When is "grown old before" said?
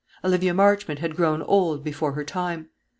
1.15-2.13